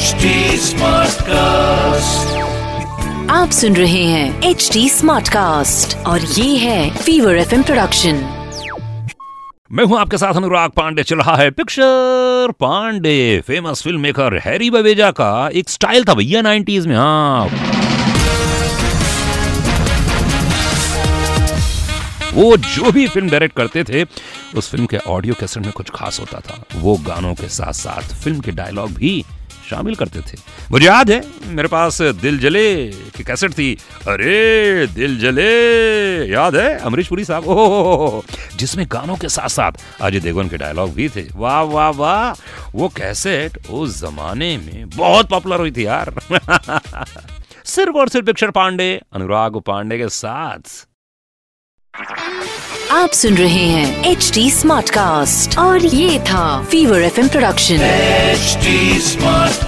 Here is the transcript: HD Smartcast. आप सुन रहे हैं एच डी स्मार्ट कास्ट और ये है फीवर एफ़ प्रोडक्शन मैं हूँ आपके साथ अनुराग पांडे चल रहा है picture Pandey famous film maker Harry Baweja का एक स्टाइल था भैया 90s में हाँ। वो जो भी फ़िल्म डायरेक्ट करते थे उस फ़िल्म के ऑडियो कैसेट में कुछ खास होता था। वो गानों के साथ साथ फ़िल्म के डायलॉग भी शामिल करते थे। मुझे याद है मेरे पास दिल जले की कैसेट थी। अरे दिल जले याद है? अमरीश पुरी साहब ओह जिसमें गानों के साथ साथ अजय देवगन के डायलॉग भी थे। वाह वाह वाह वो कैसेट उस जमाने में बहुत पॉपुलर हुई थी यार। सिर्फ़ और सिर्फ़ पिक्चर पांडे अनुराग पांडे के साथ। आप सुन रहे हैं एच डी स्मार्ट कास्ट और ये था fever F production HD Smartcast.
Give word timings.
HD 0.00 0.28
Smartcast. 0.64 2.28
आप 3.30 3.50
सुन 3.52 3.74
रहे 3.76 4.02
हैं 4.04 4.42
एच 4.50 4.68
डी 4.72 4.88
स्मार्ट 4.88 5.28
कास्ट 5.28 5.96
और 6.06 6.20
ये 6.20 6.56
है 6.56 6.90
फीवर 6.96 7.36
एफ़ 7.36 7.54
प्रोडक्शन 7.62 8.20
मैं 9.72 9.84
हूँ 9.84 9.98
आपके 9.98 10.18
साथ 10.18 10.34
अनुराग 10.34 10.70
पांडे 10.76 11.02
चल 11.02 11.16
रहा 11.16 11.34
है 11.36 11.50
picture 11.50 12.52
Pandey 12.60 13.16
famous 13.46 13.82
film 13.82 14.00
maker 14.00 14.36
Harry 14.44 14.70
Baweja 14.70 15.10
का 15.20 15.48
एक 15.52 15.68
स्टाइल 15.68 16.04
था 16.04 16.14
भैया 16.14 16.42
90s 16.42 16.86
में 16.86 16.96
हाँ। 16.96 17.48
वो 22.34 22.56
जो 22.56 22.90
भी 22.92 23.06
फ़िल्म 23.08 23.28
डायरेक्ट 23.30 23.56
करते 23.56 23.84
थे 23.84 24.04
उस 24.58 24.70
फ़िल्म 24.70 24.86
के 24.86 24.96
ऑडियो 25.08 25.34
कैसेट 25.40 25.62
में 25.64 25.72
कुछ 25.72 25.90
खास 25.94 26.20
होता 26.20 26.40
था। 26.40 26.62
वो 26.76 26.96
गानों 27.06 27.34
के 27.34 27.48
साथ 27.48 27.72
साथ 27.72 28.14
फ़िल्म 28.22 28.40
के 28.40 28.52
डायलॉग 28.52 28.90
भी 28.94 29.24
शामिल 29.70 29.94
करते 29.94 30.20
थे। 30.20 30.38
मुझे 30.70 30.86
याद 30.86 31.10
है 31.10 31.20
मेरे 31.46 31.68
पास 31.68 32.02
दिल 32.02 32.38
जले 32.38 32.86
की 33.16 33.24
कैसेट 33.24 33.52
थी। 33.52 33.74
अरे 34.08 34.86
दिल 34.86 35.18
जले 35.18 35.50
याद 36.32 36.56
है? 36.56 36.78
अमरीश 36.78 37.06
पुरी 37.06 37.24
साहब 37.24 37.48
ओह 37.48 38.22
जिसमें 38.56 38.86
गानों 38.92 39.16
के 39.16 39.28
साथ 39.28 39.48
साथ 39.48 39.72
अजय 40.00 40.20
देवगन 40.20 40.48
के 40.48 40.56
डायलॉग 40.56 40.94
भी 40.94 41.08
थे। 41.08 41.24
वाह 41.36 41.62
वाह 41.62 41.88
वाह 41.88 42.40
वो 42.74 42.88
कैसेट 42.88 43.66
उस 43.70 44.00
जमाने 44.00 44.56
में 44.56 44.90
बहुत 44.90 45.28
पॉपुलर 45.28 45.60
हुई 45.60 45.70
थी 45.70 45.86
यार। 45.86 46.14
सिर्फ़ 47.64 47.96
और 47.96 48.08
सिर्फ़ 48.08 48.26
पिक्चर 48.26 48.50
पांडे 48.50 49.00
अनुराग 49.12 49.56
पांडे 49.56 49.98
के 49.98 50.08
साथ। 50.08 50.86
आप 52.90 53.10
सुन 53.10 53.36
रहे 53.36 53.68
हैं 53.68 54.04
एच 54.04 54.30
डी 54.34 54.50
स्मार्ट 54.50 54.90
कास्ट 54.90 55.58
और 55.58 55.84
ये 55.84 56.20
था 56.20 56.64
fever 56.64 57.02
F 57.02 57.20
production 57.20 57.76
HD 58.34 59.00
Smartcast. 59.04 59.59